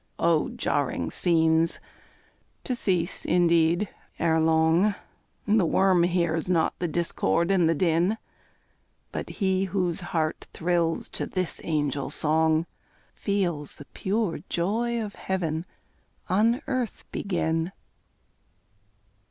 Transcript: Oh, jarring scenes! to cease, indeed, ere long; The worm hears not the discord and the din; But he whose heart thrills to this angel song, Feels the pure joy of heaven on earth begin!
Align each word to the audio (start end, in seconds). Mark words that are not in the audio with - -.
Oh, 0.17 0.49
jarring 0.49 1.11
scenes! 1.11 1.79
to 2.63 2.73
cease, 2.73 3.23
indeed, 3.23 3.87
ere 4.17 4.39
long; 4.39 4.95
The 5.47 5.63
worm 5.67 6.01
hears 6.01 6.49
not 6.49 6.73
the 6.79 6.87
discord 6.87 7.51
and 7.51 7.69
the 7.69 7.75
din; 7.75 8.17
But 9.11 9.29
he 9.29 9.65
whose 9.65 9.99
heart 9.99 10.47
thrills 10.55 11.07
to 11.09 11.27
this 11.27 11.61
angel 11.63 12.09
song, 12.09 12.65
Feels 13.13 13.75
the 13.75 13.85
pure 13.93 14.39
joy 14.49 14.99
of 14.99 15.13
heaven 15.13 15.67
on 16.27 16.63
earth 16.65 17.05
begin! 17.11 17.71